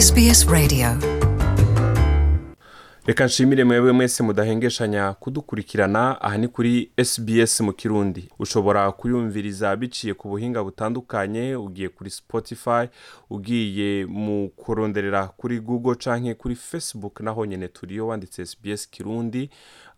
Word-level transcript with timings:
SBS 0.00 0.48
Radio 0.48 1.09
reka 3.10 3.24
nshimire 3.26 3.64
mwebwe 3.64 3.92
mwese 3.92 4.22
mudahengeshanya 4.22 5.12
kudukurikirana. 5.12 6.20
Aha 6.20 6.38
ni 6.38 6.48
kuri 6.48 6.90
sbs 7.04 7.60
mu 7.60 7.72
kirundi. 7.72 8.28
Ushobora 8.38 8.92
kuyumviriza 8.92 9.76
biciye 9.76 10.14
ku 10.14 10.28
buhinga 10.28 10.64
butandukanye 10.64 11.56
ugiye 11.56 11.88
kuri 11.88 12.10
spotify 12.10 12.86
ugiye 13.30 14.06
mu 14.06 14.48
kuronderera 14.56 15.28
kuri 15.28 15.60
google 15.60 15.94
canke 15.94 16.34
kuri 16.34 16.54
facebook 16.54 17.20
naho 17.20 17.46
nyene 17.46 17.68
turiyo 17.68 18.06
wanditse 18.06 18.46
sbs 18.46 18.90
kirundi. 18.90 19.50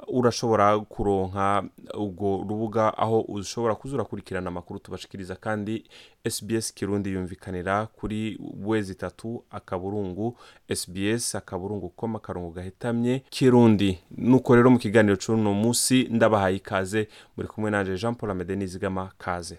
Urashobora 0.08 0.79
kuronka 0.79 1.64
ubwo 1.94 2.36
rubuga 2.48 2.98
aho 2.98 3.20
ushobora 3.20 3.74
kuza 3.74 3.94
urakurikirana 3.94 4.48
amakuru 4.48 4.79
tubashikiriza 4.80 5.36
kandi 5.36 5.84
sbs 6.30 6.74
kirundi 6.74 7.13
yumvikanira 7.13 7.86
kuri 7.86 8.38
wezi 8.64 8.93
itatu 8.93 9.44
akaburungu 9.50 10.36
sbs 10.74 11.35
akaburungu 11.35 11.88
koma 11.88 12.18
akarongo 12.18 12.50
gahetamye 12.50 13.01
kirundi 13.30 13.98
nuko 14.18 14.56
rero 14.56 14.70
mu 14.70 14.79
kiganiro 14.79 15.16
c'uno 15.16 15.52
musi 15.54 16.08
ndabahaye 16.10 16.56
ikaze. 16.56 17.08
Muri 17.36 17.48
kumwe 17.48 17.70
nanje 17.70 17.96
jean 17.98 18.14
paul 18.14 18.30
amede 18.30 18.56
nizigama 18.56 19.10
kaze. 19.18 19.58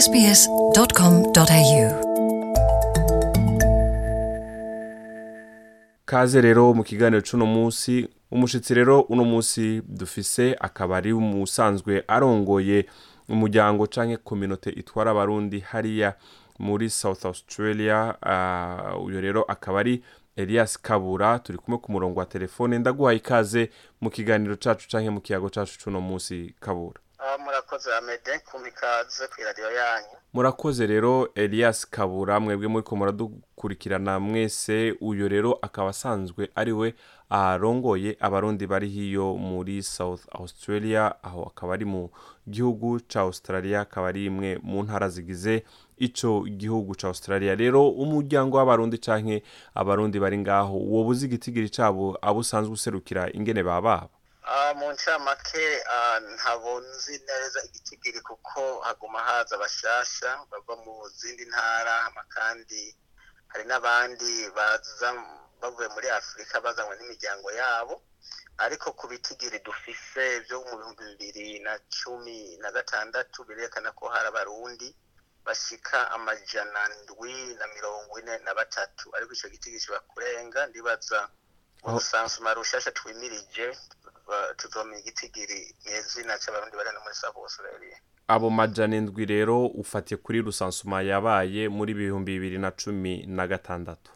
Sbs.com.au 0.00 1.90
kaze 6.04 6.40
rero 6.40 6.74
mu 6.74 6.82
kiganiro 6.84 7.22
c'uno 7.22 7.46
musi 7.46 8.08
umushitsi 8.30 8.74
rero 8.74 9.00
uno 9.00 9.24
musi 9.24 9.82
dufise 9.86 10.56
akaba 10.60 10.96
ari 10.96 11.12
umusanzwe 11.12 12.04
arongoye 12.08 12.86
umuryango 13.28 13.86
canke 13.86 14.16
kominote 14.16 14.70
itwara 14.70 15.10
abarundi 15.10 15.60
hariya 15.60 16.14
muri 16.58 16.90
south 16.90 17.24
australia. 17.26 18.14
Uh, 18.22 19.04
uyo 19.06 19.20
rero 19.20 19.42
akaba 19.48 19.80
ari 19.80 20.02
elias 20.38 20.78
kabura 20.82 21.38
turi 21.38 21.58
kumwe 21.58 21.78
ku 21.80 21.92
murongo 21.92 22.20
wa 22.20 22.26
telefone. 22.26 22.78
Ndaguhaye 22.78 23.18
ikaze 23.18 23.70
mu 24.00 24.10
kiganiro 24.10 24.56
cacu 24.56 24.88
canke 24.88 25.10
mu 25.10 25.20
kiyago 25.20 25.48
cacu 25.50 25.78
c'uno 25.78 26.00
musi 26.00 26.54
kabura. 26.60 27.00
Ah, 27.70 27.74
murakoze 27.74 27.94
amede 27.96 28.38
kumpa 28.50 29.04
ku 29.34 29.40
iradiyo 29.40 29.70
yanyu. 29.72 30.16
Murakoze 30.32 30.86
rero 30.86 31.28
elias 31.34 31.86
kabura 31.90 32.40
mwebwe 32.40 32.68
muriko 32.68 32.96
muradukurikirana 32.96 34.20
mwese 34.20 34.94
uyo 35.00 35.28
rero 35.28 35.58
akaba 35.62 35.90
asanzwe 35.90 36.48
ari 36.54 36.72
we 36.72 36.94
arongoye 37.30 38.16
abarundi 38.20 38.66
bari 38.66 38.88
hiyo 38.88 39.34
muri 39.36 39.82
south 39.82 40.24
australia 40.32 41.14
aho 41.22 41.42
akaba 41.44 41.74
ari 41.74 41.84
mu 41.84 42.10
gihugu 42.48 43.00
ca 43.12 43.20
australia 43.20 43.80
akaba 43.80 44.08
ari 44.08 44.24
imwe 44.26 44.58
mu 44.62 44.82
ntara 44.82 45.08
zigize 45.08 45.64
ico 45.98 46.44
gihugu 46.48 46.94
ca 46.94 47.08
australia. 47.08 47.54
Rero 47.54 47.88
umuryango 47.90 48.56
w'abarundi 48.56 48.98
canke 48.98 49.42
abarundi 49.74 50.18
bari 50.20 50.38
ngaho 50.38 50.78
woba 50.78 51.10
uzi 51.10 51.26
igitigiri 51.26 51.68
cabo 51.68 52.18
abo 52.22 52.38
usanzwe 52.40 52.72
userukira 52.72 53.28
ingene 53.32 53.62
baba. 53.62 54.08
Mu 54.78 54.92
ncamake 54.92 55.82
ah, 55.90 56.20
ntabo 56.20 56.80
nzi 56.80 57.14
neza 57.28 57.58
igitigiri 57.68 58.20
kuko 58.20 58.80
haguma 58.80 59.20
haza 59.22 59.54
abashasha 59.56 60.30
bava 60.50 60.74
mu 60.84 61.08
zindi 61.08 61.44
ntara 61.44 61.96
kandi 62.34 62.82
hari 63.48 63.64
n'abandi 63.68 64.30
baza 64.56 65.08
bavuye 65.60 65.88
muri 65.94 66.08
afurika 66.10 66.60
bazanywe 66.60 66.94
n'imiryango 66.96 67.48
yabo. 67.52 67.94
Ariko 68.58 68.92
ku 68.98 69.04
bitigiri 69.08 69.58
dufise 69.62 70.40
vyo 70.46 70.58
mu 70.66 70.74
bihumbi 70.78 71.04
bibiri 71.14 71.60
na 71.60 71.78
cumi 71.96 72.56
na 72.62 72.70
gatandatu 72.72 73.44
birerekana 73.46 73.92
ko 73.92 74.08
hari 74.08 74.28
abarundi 74.28 74.88
bashika 75.46 76.10
amajana 76.10 76.80
ndwi 77.02 77.54
na 77.58 77.66
mirongo 77.74 78.18
ine 78.20 78.38
na 78.44 78.54
batatu. 78.54 79.12
Ariko 79.16 79.32
ico 79.34 79.48
gitigiri 79.48 79.80
kiba 79.84 80.00
kurenga 80.10 80.66
ndibaza 80.66 81.20
mu 81.82 81.88
Aho- 81.90 81.98
rusansuma 81.98 82.54
rushasha 82.54 82.90
twimirije 82.90 83.66
tuzomenya 84.56 84.98
igitigiri 85.00 85.74
nyezina 85.86 86.38
c'abarundi 86.38 86.76
bari 86.76 86.90
no 86.94 87.00
muri 87.04 87.14
South 87.14 87.36
Australia 87.36 87.96
abo 88.28 88.50
majana 88.50 88.96
indwi 88.96 89.24
rero 89.26 89.66
ufatiye 89.66 90.18
kuri 90.20 90.42
rusansuma 90.42 91.02
yabaye 91.02 91.68
muri 91.68 91.94
bihumbi 91.94 92.32
bibiri 92.38 92.58
na 92.58 92.70
cumi 92.70 93.24
na 93.26 93.46
gatandatu. 93.48 94.12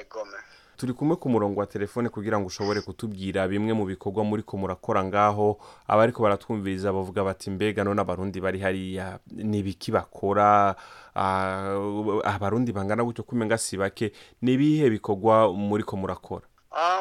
Egome 0.00 0.38
turi 0.76 0.92
kumwe 0.92 1.16
ku 1.16 1.28
murongo 1.28 1.60
wa 1.60 1.66
telefone 1.66 2.08
kugira 2.08 2.38
ngo 2.40 2.46
ushobore 2.46 2.80
kutubwira 2.80 3.48
bimwe 3.48 3.72
mu 3.72 3.84
bikorwa 3.84 4.24
muriko 4.24 4.56
murakora 4.56 5.04
ngaho. 5.04 5.60
Abariko 5.88 6.22
baratwumviriza 6.22 6.92
bavuga 6.92 7.24
bati 7.24 7.50
mbega 7.50 7.84
none 7.84 8.00
abarundi 8.00 8.40
bari 8.40 8.60
hariya 8.60 9.18
ni 9.32 9.58
ibiki 9.58 9.92
bakora? 9.92 10.76
Ah, 11.14 11.76
abarundi 12.24 12.72
bangana 12.72 13.04
gutyo 13.04 13.24
kumenga 13.24 13.58
si 13.58 13.76
bake? 13.76 14.12
Ni 14.42 14.52
ibihe 14.52 14.90
bikorwa 14.90 15.52
muriko 15.52 15.96
murakora? 15.96 16.44
Ah, 16.44 16.55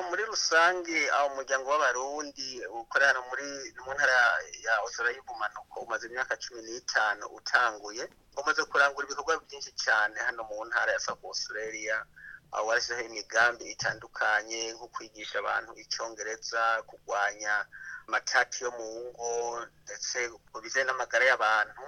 muri 0.09 0.23
rusange 0.25 1.11
aho 1.11 1.27
umuryango 1.35 1.67
w'abarundi 1.69 2.63
ukorera 2.79 3.19
muri 3.29 3.43
mu 3.85 3.91
ntara 3.93 4.17
ya 4.65 4.73
Australia 4.83 5.15
y'ubumanuko 5.17 5.75
umaze 5.83 6.07
imyaka 6.07 6.33
cumi 6.39 6.61
n'itanu 6.63 7.25
utanguye 7.37 8.03
umaze 8.39 8.63
kurangura 8.71 9.05
ibikorwa 9.05 9.35
byinshi 9.43 9.71
cyane 9.83 10.15
hano 10.27 10.43
mu 10.49 10.63
ntara 10.65 10.91
ya 10.95 10.99
South 10.99 11.23
Australia 11.23 12.05
aho 12.55 12.63
warashyizeho 12.67 13.01
imigambi 13.09 13.63
itandukanye 13.75 14.71
nko 14.73 14.87
kwigisha 14.87 15.39
abantu 15.43 15.71
icyongereza 15.83 16.63
kurwanya 16.87 17.65
amatati 18.07 18.63
yo 18.63 18.71
mu 18.71 18.85
ngo 19.09 19.65
ndetse 19.83 20.17
mu 20.53 20.61
bijyanye 20.61 20.87
n'amagara 20.87 21.25
y'abantu 21.25 21.81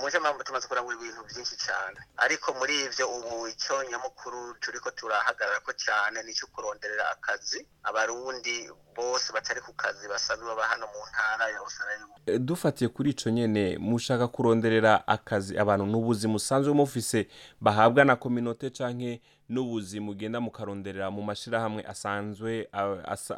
muje 0.00 0.18
mpamvu 0.18 0.44
tumaze 0.44 0.68
kurangura 0.68 0.96
ibintu 0.96 1.24
byinshi 1.28 1.56
cyane 1.66 1.98
ariko 2.16 2.54
muri 2.58 2.74
ivyo 2.86 3.08
ubu 3.16 3.48
icyo 3.48 3.82
nyamukuru 3.90 4.54
turiko 4.60 4.90
turahagarara 4.90 5.60
ko 5.60 5.72
cyane 5.72 6.22
ni 6.22 6.32
cyo 6.34 6.46
kuronderera 6.46 7.10
akazi 7.10 7.66
abarundi 7.82 8.70
bose 8.96 9.32
batari 9.32 9.60
ku 9.60 9.72
kazi 9.74 10.08
basanzwe 10.08 10.46
baba 10.46 10.62
hano 10.70 10.86
mu 10.86 11.00
ntara 11.10 11.48
ya 11.50 11.58
Australia 11.58 12.06
E, 12.26 12.38
dufatiye 12.38 12.88
kuri 12.88 13.10
ico 13.10 13.30
nyene 13.30 13.78
mushaka 13.78 14.28
kuronderera 14.28 15.02
akazi 15.08 15.58
abantu 15.58 15.86
n'ubuzi 15.86 16.28
musanzwe 16.28 16.72
mufise 16.74 17.28
bahabwa 17.60 18.04
na 18.04 18.16
kominote 18.16 18.70
canke 18.70 19.20
n'ubuzi 19.48 20.00
mugenda 20.00 20.40
mukaronderera 20.40 21.10
mu 21.10 21.22
mashirahamwe 21.22 21.82
asanzwe 21.84 22.68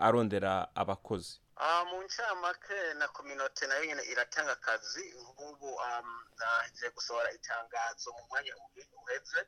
arondera 0.01 0.69
abakozi. 0.75 1.41
Mu 1.91 2.03
ncamake 2.03 2.95
na 2.99 3.09
kominote 3.09 3.67
na 3.67 3.75
yo 3.75 3.85
nyene 3.85 4.03
iratanga 4.13 4.53
akazi 4.53 5.15
nk'ubu 5.23 5.69
um, 5.75 6.09
naje 6.39 6.91
gusohora 6.95 7.33
itangazo 7.33 8.13
mu 8.13 8.23
mwanya 8.31 8.53
uhe- 8.57 8.89
uheze 9.03 9.47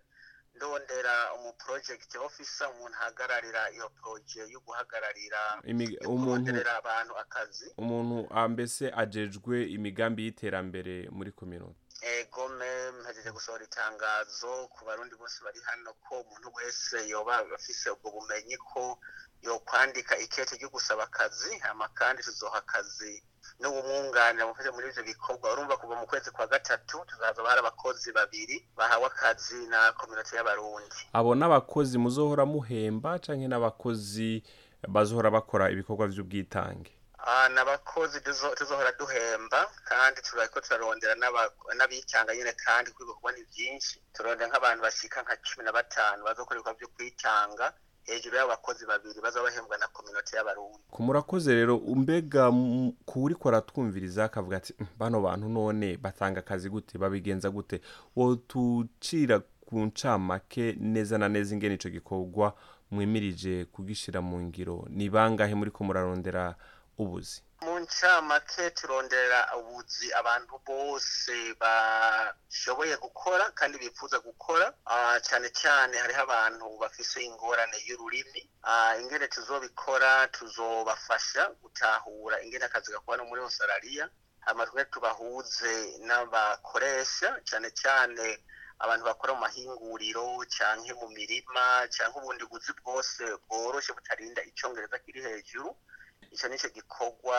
ndondera 0.54 1.34
umu 1.34 1.52
project 1.52 2.16
officer 2.16 2.68
umuntu 2.70 2.96
ahagararira 2.96 3.70
iyo 3.70 3.88
proje 3.90 4.40
yo 4.48 4.60
guhagararira 4.60 5.60
umuntu 6.06 6.52
abantu 6.76 7.16
akazi. 7.18 7.72
umuntu 7.76 8.26
ah, 8.34 8.48
mbese 8.48 8.92
ajejwe 8.96 9.64
imigambi 9.64 10.24
y'iterambere 10.24 11.08
muri 11.10 11.32
kominote 11.32 11.76
egome 12.02 12.77
mpejeje 13.08 13.32
gusohora 13.32 13.64
itangazo 13.64 14.68
ku 14.68 14.84
barundi 14.84 15.14
bose 15.16 15.40
bari 15.44 15.60
hano 15.64 15.92
ko 16.04 16.20
umuntu 16.20 16.52
wese 16.56 17.08
yoba 17.08 17.40
afise 17.56 17.90
ubwo 17.90 18.10
bumenyi 18.10 18.56
ko 18.56 18.98
yokwandika 19.42 20.18
ikete 20.18 20.56
ryo 20.56 20.68
gusaba 20.68 21.04
akazi 21.08 21.58
hama 21.58 21.88
kandi 21.88 22.22
tuzoha 22.22 22.58
akazi 22.58 23.22
n'ubumwunganira 23.60 24.46
mufashe 24.46 24.70
muri 24.70 24.88
ivyo 24.88 25.02
bikorwa. 25.04 25.52
Urumva 25.52 25.76
kuva 25.76 25.96
mu 25.96 26.06
kwezi 26.06 26.30
kwa 26.30 26.46
gatatu 26.46 27.04
tuzazoba 27.06 27.48
hari 27.48 27.60
abakozi 27.60 28.12
babiri 28.12 28.68
bahawe 28.76 29.06
akazi 29.06 29.66
na 29.66 29.92
kominote 29.92 30.36
y'abarundi. 30.36 30.96
Abo 31.12 31.34
n'abakozi 31.34 31.98
muzohora 31.98 32.44
muhemba 32.46 33.18
canke 33.18 33.48
n'abakozi 33.48 34.42
bazohora 34.88 35.30
bakora 35.30 35.70
ibikorwa 35.70 36.06
vy'ubwitange? 36.06 36.92
Ah, 37.30 37.48
n'abakozi 37.48 38.20
tuzo- 38.20 38.54
tuzohora 38.56 38.92
duhemba 38.98 39.66
kandi 39.84 40.20
turariko 40.22 40.60
turarondera 40.60 41.14
n'abitanga 41.76 42.32
nyene 42.34 42.52
kandi 42.64 42.90
kuko 42.90 43.04
ibikorwa 43.04 43.32
ni 43.36 43.42
vyinshi 43.52 44.00
turondera 44.14 44.48
nk'abantu 44.48 44.82
bashika 44.82 45.22
nka 45.22 45.36
cumi 45.44 45.64
na 45.64 45.72
batanu 45.72 46.24
bazokora 46.24 46.56
ibikorwa 46.56 46.78
vyo 46.78 46.88
kwitanga 46.88 47.72
hejuru 48.08 48.36
y'abakozi 48.36 48.86
babiri 48.86 49.20
bazoba 49.20 49.44
bahembwa 49.50 49.76
na 49.78 49.88
kominote 49.92 50.36
y'abarundi. 50.36 50.78
Murakoze 50.98 51.54
rero 51.54 51.76
umbega 51.76 52.48
m- 52.48 52.92
kuwuriko 53.04 53.48
aratwumviriza 53.48 54.24
akavuga 54.24 54.56
ati 54.56 54.72
"Mm, 54.78 54.86
bano 54.98 55.20
bantu 55.20 55.48
none 55.48 55.96
batanga 56.00 56.40
akazi 56.40 56.70
gute 56.72 56.96
babigenza 56.98 57.50
gute? 57.50 57.80
Wotucira 58.16 59.40
ku 59.68 59.78
ncamake 59.84 60.76
neza 60.80 61.18
na 61.18 61.28
neza 61.28 61.52
ingene 61.54 61.74
ico 61.76 61.88
gikorwa 61.92 62.54
mwimirije 62.90 63.64
kugishira 63.68 64.20
mu 64.24 64.40
ngiro. 64.48 64.86
Ni 64.88 65.10
bangahe 65.12 65.52
muriko 65.54 65.84
murarondera 65.84 66.54
ubuzi 66.98 67.42
mu 67.64 67.74
ncamake 67.82 68.70
turondera 68.70 69.40
ubuzi 69.58 70.06
abantu 70.20 70.54
bose 70.68 71.34
bashoboye 71.62 72.94
gukora 72.96 73.44
kandi 73.58 73.78
bifuza 73.82 74.18
gukora. 74.18 74.66
Ah, 74.86 75.18
cyane 75.26 75.48
cyane 75.50 75.94
hariho 75.98 76.22
abantu 76.22 76.66
bafise 76.82 77.18
ingorane 77.28 77.76
y'ururimi. 77.88 78.42
Ah, 78.62 78.94
ingene 79.00 79.26
tuzobikora 79.28 80.26
tuzobafasha 80.36 81.42
gutahura 81.62 82.36
ingene 82.42 82.64
akazi 82.64 82.92
gakora 82.94 83.16
no 83.18 83.24
muri 83.30 83.40
Australia. 83.42 84.04
Hama 84.46 84.66
twe 84.66 84.84
tubahuze 84.84 85.98
n'abakoresha 86.06 87.40
cyane 87.48 87.68
cyane 87.74 88.24
abantu 88.78 89.04
bakora 89.10 89.32
mu 89.34 89.40
mahinguriro 89.40 90.26
canke 90.56 90.92
mu 90.94 91.08
mirima 91.10 91.64
canke 91.94 92.18
ubundi 92.18 92.44
buzi 92.50 92.72
bwose 92.80 93.22
bworoshe 93.50 93.90
butarinda 93.92 94.40
icongereza 94.46 94.98
kiri 95.02 95.20
hejuru. 95.26 95.74
Ico 96.32 96.48
nico 96.48 96.68
gikorwa 96.74 97.36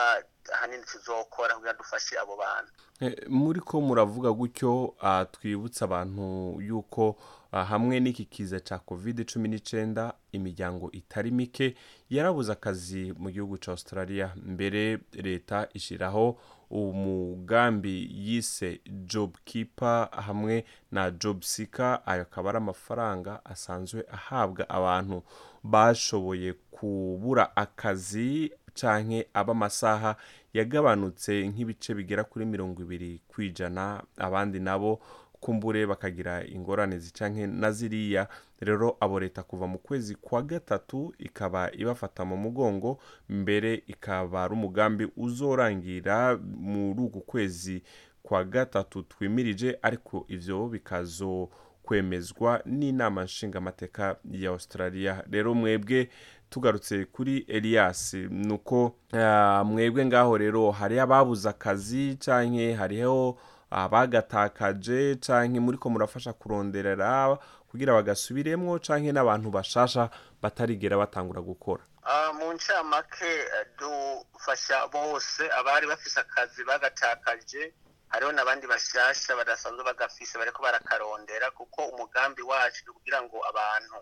ahanini 0.54 0.82
tuzokora 0.84 1.54
kugira 1.54 1.72
dufashe 1.72 2.18
abo 2.18 2.36
bantu. 2.36 2.72
Eh, 3.00 3.28
muri 3.28 3.60
ko 3.60 3.80
muravuga 3.80 4.32
gutyo 4.32 4.94
ah, 5.00 5.24
twibutsa 5.24 5.84
abantu 5.84 6.60
yuko 6.60 7.16
ah, 7.52 7.64
hamwe 7.64 8.00
n'iki 8.00 8.24
kiza 8.24 8.60
cya 8.60 8.78
covid 8.78 9.24
cumi 9.32 9.48
n'icyenda 9.48 10.14
imiryango 10.32 10.90
itari 10.92 11.30
mike 11.30 11.74
yarabuze 12.10 12.52
akazi 12.52 13.14
mu 13.18 13.30
gihugu 13.30 13.58
cya 13.58 13.70
australia. 13.72 14.32
Mbere 14.36 14.98
leta 15.12 15.68
ishyiraho 15.74 16.38
umugambi 16.70 18.08
yise 18.12 18.80
job 18.86 19.36
keeper 19.44 20.08
hamwe 20.12 20.64
na 20.90 21.10
job 21.10 21.42
seeker 21.42 22.02
ayo 22.06 22.22
akaba 22.22 22.48
ari 22.50 22.58
amafaranga 22.58 23.40
asanzwe 23.44 24.04
ahabwa 24.12 24.68
abantu 24.68 25.22
bashoboye 25.64 26.52
kubura 26.52 27.56
akazi. 27.56 28.52
Canke 28.80 29.26
ab'amasaha 29.34 30.16
yagabanutse 30.54 31.48
nk'ibice 31.48 31.94
bigera 31.94 32.24
kuri 32.24 32.44
mirongo 32.46 32.82
ibiri 32.82 33.20
ku 33.28 33.42
ijana 33.42 34.02
abandi 34.16 34.60
nabo 34.60 35.00
kumbure 35.40 35.86
bakagira 35.86 36.44
ingorane 36.46 36.98
zicanke 36.98 37.46
na 37.46 37.72
ziriya. 37.72 38.28
Rero 38.60 38.96
abo 39.00 39.20
leta 39.20 39.42
kuva 39.42 39.66
mu 39.66 39.78
kwezi 39.78 40.14
kwa 40.14 40.42
gatatu 40.42 41.14
ikaba 41.18 41.72
ibafata 41.72 42.24
mu 42.24 42.36
mugongo 42.36 42.98
mbere 43.28 43.82
ikaba 43.86 44.44
ari 44.44 44.52
umugambi 44.54 45.08
uzorangira 45.16 46.36
muri 46.60 47.00
uku 47.00 47.20
kwezi 47.20 47.82
kwa 48.22 48.44
gatatu 48.44 49.02
twimirije 49.02 49.78
ariko 49.82 50.24
ivyo 50.28 50.68
bikazo 50.68 51.48
kwemezwa 51.82 52.62
n'inama 52.66 53.24
nshingamateka 53.24 54.16
ya 54.30 54.50
australia. 54.50 55.24
Rero 55.30 55.54
mwebwe 55.54 56.08
tugarutse 56.50 57.04
kuri 57.04 57.38
elias 57.48 58.14
nuko 58.30 58.96
ah, 59.12 59.64
mwebwe 59.64 60.04
ngaho 60.06 60.38
rero 60.38 60.70
hari 60.70 60.98
ababuze 61.00 61.48
akazi 61.48 62.16
canke 62.24 62.74
hariho 62.74 63.38
abagatakaje 63.70 65.16
canke 65.16 65.60
muriko 65.60 65.90
murafasha 65.90 66.32
kuronderera 66.32 67.38
kugira 67.70 67.94
bagasubiremwo 67.94 68.78
canke 68.78 69.12
n'abantu 69.12 69.50
bashasha 69.50 70.10
batarigera 70.42 70.96
batangura 70.98 71.40
gukora. 71.40 71.82
Ah, 72.02 72.32
mu 72.32 72.52
ncamake 72.52 73.30
eh, 73.56 73.66
dufasha 73.78 74.88
bose 74.88 75.42
abari 75.58 75.86
bafise 75.86 76.20
akazi 76.20 76.64
bagatakaje 76.64 77.72
hariho 78.08 78.32
n'abandi 78.32 78.66
bashasha 78.66 79.36
badasanzwe 79.36 79.84
bagafise 79.84 80.38
bariko 80.38 80.62
barakarondera 80.62 81.50
kuko 81.50 81.82
umugambi 81.94 82.42
wacu 82.42 82.82
ni 82.86 82.92
kugira 82.92 83.22
ngo 83.22 83.36
abantu 83.50 83.96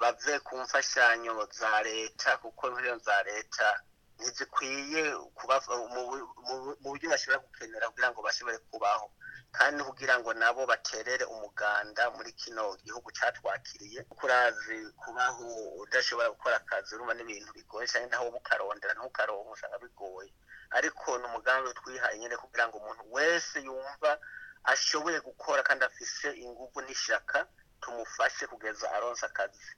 bave 0.00 0.38
ku 0.46 0.52
mfashanyo 0.58 1.32
za 1.58 1.82
leta 1.82 2.36
kuko 2.42 2.68
imfashanyo 2.68 2.98
za 2.98 3.16
leta 3.22 3.68
ntizikwiye 4.16 5.02
mu 5.94 6.02
bu- 6.08 6.32
mu- 6.46 6.76
mu 6.80 6.88
buryo 6.90 7.06
bashobora 7.12 7.38
gukenera 7.44 7.88
kugira 7.90 8.08
ngo 8.10 8.20
bashobore 8.24 8.58
kubaho. 8.70 9.06
Kandi 9.56 9.80
kugira 9.84 10.18
ngo 10.20 10.32
nabo 10.34 10.66
baterere 10.66 11.24
umuganda 11.24 12.10
muri 12.16 12.32
kino 12.32 12.76
gihugu 12.84 13.08
catwakiriye 13.18 14.02
kuko 14.08 14.26
urazi 14.26 14.76
kubaho 15.00 15.44
udashobora 15.84 16.28
gukora 16.32 16.56
akazi 16.60 16.94
urumva 16.96 17.14
n'ibintu 17.14 17.52
bigoye 17.56 17.86
cyane 17.88 18.06
naho 18.08 18.30
bukarondera 18.32 18.92
ntukaronka 18.96 19.50
usanga 19.52 19.78
bigoye. 19.84 20.32
Ariko 20.76 21.18
ni 21.18 21.24
umugambi 21.28 21.72
twihaye 21.78 22.18
nyine 22.18 22.36
kugira 22.36 22.68
ngo 22.68 22.76
umuntu 22.80 23.04
wese 23.12 23.60
yumva 23.64 24.10
ashoboye 24.64 25.20
gukora 25.20 25.60
kandi 25.62 25.84
afise 25.84 26.28
inguvu 26.44 26.80
n'ishaka 26.84 27.46
tumufashe 27.80 28.46
kugeza 28.48 28.88
aronse 28.96 29.24
akazi. 29.26 29.72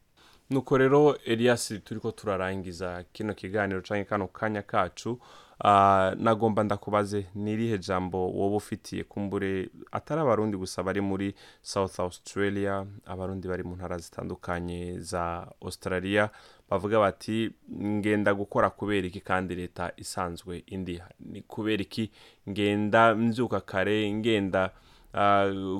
Nuko 0.50 0.78
rero 0.78 1.16
elias 1.24 1.74
turiko 1.84 2.10
turarangiza 2.12 3.04
kino 3.12 3.34
kiganiro 3.34 3.80
canke 3.82 4.04
kano 4.04 4.28
kanya 4.28 4.62
kacu. 4.62 5.18
Ah, 5.64 6.14
nagomba 6.18 6.62
ndakubaze 6.64 7.26
nirihe 7.34 7.78
jambo 7.78 8.30
woba 8.32 8.56
ufitiye? 8.56 9.04
Kumbure 9.04 9.68
atari 9.92 10.20
abarundi 10.20 10.56
gusa 10.56 10.82
bari 10.82 11.00
muri 11.00 11.34
south 11.62 12.00
australia 12.00 12.86
abarundi 13.06 13.48
bari 13.48 13.62
mu 13.62 13.76
ntara 13.76 13.98
zitandukanye 13.98 14.98
za 15.00 15.46
australia 15.62 16.30
bavuga 16.70 16.98
bati 16.98 17.50
ngenda 17.82 18.34
gukora 18.34 18.70
kubera 18.70 19.06
iki 19.06 19.20
kandi 19.20 19.54
leta 19.54 19.92
isanzwe 19.96 20.62
indiha 20.66 21.08
ni 21.20 21.42
kubera 21.42 21.82
iki? 21.82 22.10
Ngenda 22.48 23.14
mbyuka 23.14 23.60
kare 23.60 24.12
ngenda 24.12 24.70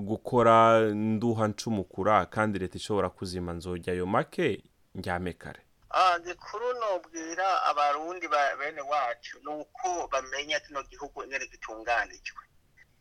gukora 0.00 0.80
nduha 0.94 1.48
ncumukura 1.48 2.26
kandi 2.26 2.58
leta 2.58 2.76
ishobora 2.76 3.10
kuzima 3.10 3.52
nzojyayo 3.52 4.06
make 4.06 4.62
njyame 4.94 5.32
kare. 5.32 5.60
Ah, 5.90 6.18
gikuru 6.18 6.66
nobwira 6.80 7.62
abarundi 7.62 8.28
ba 8.28 8.56
bene 8.56 8.80
wacu 8.80 9.38
ni 9.44 9.48
uko 9.54 10.08
bamenya 10.12 10.60
kino 10.60 10.82
gihugu 10.82 11.24
ingene 11.24 11.46
gitunganijwe. 11.46 12.42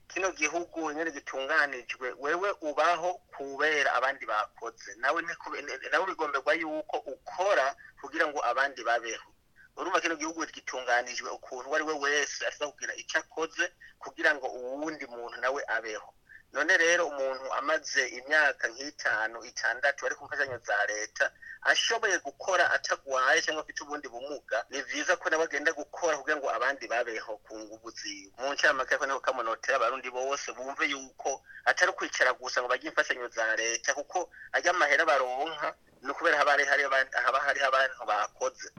Kino 0.08 0.32
gihugu 0.32 0.92
ingene 0.92 1.12
gitunganijwe 1.12 2.16
wewe 2.20 2.52
ubaho 2.62 3.14
kubera 3.38 3.94
abandi 3.94 4.26
bakoze. 4.26 4.96
Nawe 5.00 6.06
bigomberwa 6.08 6.54
yuko 6.54 6.98
ukora 6.98 7.76
kugira 8.02 8.28
ngo 8.28 8.40
abandi 8.46 8.84
babeho. 8.84 9.30
Urumva 9.78 10.02
kino 10.02 10.16
gihugu 10.16 10.46
gitunganijwe 10.46 11.30
ukuntu 11.30 11.68
uwo 11.70 11.76
ari 11.76 11.84
we 11.86 11.94
wese 12.04 12.42
ashobora 12.48 12.72
kugira 12.74 12.94
icyo 13.02 13.20
akoze 13.20 13.66
kugira 14.00 14.36
ngo 14.36 14.48
uwundi 14.48 15.06
muntu 15.08 15.38
nawe 15.42 15.62
abeho. 15.68 16.10
None 16.54 16.78
rero 16.78 17.08
umuntu 17.12 17.46
amaze 17.60 18.08
imyaka 18.18 18.68
nk'itanu 18.72 19.44
itandatu 19.46 20.06
ari 20.08 20.16
ku 20.16 20.26
mfashanyo 20.26 20.58
za 20.64 20.80
leta 20.88 21.26
ashoboye 21.68 22.18
gukora 22.24 22.72
atagwaye 22.72 23.42
cyangwa 23.44 23.64
afite 23.68 23.84
ubundi 23.84 24.08
bumuga 24.08 24.64
ni 24.72 24.80
vyiza 24.82 25.16
ko 25.20 25.28
nawe 25.30 25.44
agenda 25.44 25.72
gukora 25.76 26.16
kugira 26.18 26.38
ngo 26.40 26.48
abandi 26.50 26.88
babeho 26.88 27.38
ku 27.46 27.52
nguvu 27.60 27.92
ziwe. 27.92 28.32
Mu 28.40 28.54
ncamake 28.56 28.92
ariko 28.96 29.06
niko 29.06 29.20
kamunotera 29.20 29.76
abarundi 29.78 30.10
bose 30.10 30.48
bumve 30.56 30.86
yuko 30.88 31.44
atari 31.68 31.92
kwicara 31.92 32.32
gusa 32.34 32.62
ngo 32.64 32.70
barye 32.72 32.88
imfashanyo 32.90 33.28
za 33.28 33.56
leta 33.60 33.92
kuko 33.94 34.30
arya 34.56 34.72
amahera 34.72 35.04
baronka 35.06 35.76
ni 36.02 36.10
ukubera 36.12 36.38
haba 36.40 36.52
hariho 36.56 37.68
abantu 37.68 38.06
bakoze. 38.08 38.70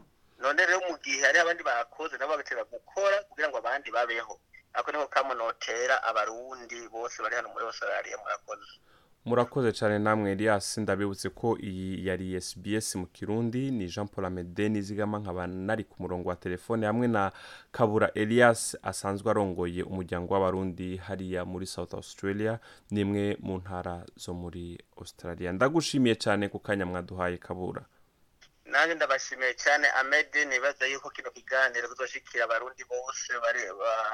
None 0.43 0.67
rero 0.67 0.81
mu 0.88 0.96
gihe 1.05 1.23
hariho 1.23 1.43
abandi 1.44 1.62
bakoze 1.62 2.19
nabo 2.19 2.32
bagatera 2.32 2.64
gukora 2.64 3.17
kugira 3.29 3.49
ngo 3.49 3.58
abandi 3.58 3.90
babeho. 3.90 4.35
Ako 4.75 4.93
niko 4.93 5.06
kamunotera 5.08 6.02
abarundi 6.05 6.88
bose 6.93 7.23
bari 7.23 7.35
hano 7.37 7.49
muri 7.52 7.64
australia 7.64 8.17
murakoze. 8.23 8.70
Murakoze 9.25 9.73
cyane 9.73 9.99
namwe 9.99 10.33
elias. 10.33 10.78
Ndabibutse 10.78 11.28
ko 11.30 11.59
iyi 11.61 12.07
yari 12.07 12.40
sbs 12.40 12.95
mu 12.97 13.07
kirundi. 13.07 13.71
Ni 13.71 13.87
jean 13.88 14.09
paul 14.09 14.25
amede 14.26 14.68
nizigama 14.68 15.18
nkaba 15.18 15.47
nari 15.47 15.85
ku 15.85 15.97
murongo 16.02 16.28
wa 16.28 16.37
telefone 16.37 16.87
hamwe 16.87 17.09
na 17.09 17.33
kabura 17.73 18.11
elias 18.14 18.76
asanzwe 18.83 19.30
arongoye 19.30 19.83
umuryango 19.83 20.35
w'abarundi 20.35 20.97
hariya 20.97 21.45
muri 21.45 21.66
south 21.66 21.95
australia 21.95 22.59
ni 22.90 23.00
imwe 23.00 23.37
mu 23.40 23.59
ntara 23.59 24.04
zo 24.16 24.35
muri 24.35 24.78
australia. 24.97 25.52
Ndagushimiye 25.52 26.14
cyane 26.14 26.49
ku 26.49 26.59
kanya 26.59 26.87
mwaduhaye 26.87 27.37
kabura. 27.37 27.85
Nanjye 28.78 28.94
ndabashimiye 28.94 29.54
cyane 29.54 29.87
amede 30.00 30.44
nibaza 30.44 30.87
yuko 30.87 31.11
kino 31.11 31.30
kiganiro 31.30 31.88
kizoshikira 31.88 32.44
abarundi 32.44 32.85
bose 32.87 33.30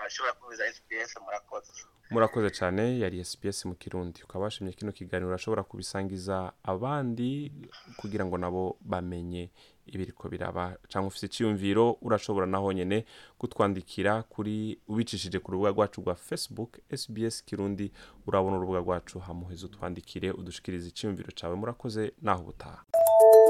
bashobora 0.03 0.33
kubiza 0.41 0.65
sps 0.73 1.11
murakoze. 1.25 1.73
Murakoze 2.11 2.51
cyane 2.51 2.99
yari 3.03 3.25
sbs 3.25 3.65
mu 3.65 3.75
kirundi. 3.75 4.23
Ukaba 4.25 4.45
washimye 4.45 4.73
kino 4.73 4.93
kiganiro 4.93 5.29
urashobora 5.29 5.63
kubisangiza 5.63 6.53
abandi 6.63 7.53
kugira 7.97 8.25
ngo 8.25 8.39
nabo 8.39 8.77
bamenye 8.81 9.51
ibiriko 9.87 10.29
biraba. 10.29 10.77
Cyangwa 10.89 11.09
ufite 11.09 11.27
icyiyumviro 11.27 11.99
urashobora 12.01 12.47
naho 12.47 12.73
nyine 12.73 13.05
kutwandikira 13.39 14.23
kuri 14.23 14.81
ubicishije 14.89 15.39
ku 15.39 15.53
rubuga 15.53 15.71
rwacu 15.71 16.01
rwa 16.01 16.15
facebook 16.15 16.79
sbs 16.97 17.45
kirundi. 17.45 17.93
Urabona 18.27 18.57
urubuga 18.57 18.79
rwacu 18.81 19.19
hamuheza 19.21 19.67
utwandikire 19.67 20.31
udushikirize 20.33 20.89
icyiyumviro 20.89 21.31
cyawe 21.37 21.55
murakoze 21.55 22.13
naho 22.23 22.41
ubutaha. 22.43 22.85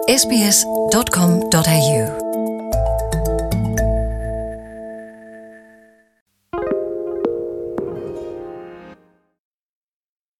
sbs.com.au 0.08 1.64